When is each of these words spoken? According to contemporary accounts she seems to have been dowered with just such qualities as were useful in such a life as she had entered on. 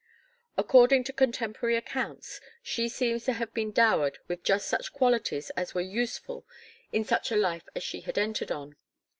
According 0.57 1.03
to 1.03 1.13
contemporary 1.13 1.75
accounts 1.75 2.41
she 2.63 2.89
seems 2.89 3.23
to 3.25 3.33
have 3.33 3.53
been 3.53 3.71
dowered 3.71 4.17
with 4.27 4.41
just 4.41 4.67
such 4.67 4.91
qualities 4.91 5.51
as 5.51 5.75
were 5.75 5.81
useful 5.81 6.43
in 6.91 7.03
such 7.05 7.31
a 7.31 7.35
life 7.37 7.69
as 7.75 7.83
she 7.83 8.01
had 8.01 8.17
entered 8.17 8.51
on. 8.51 8.77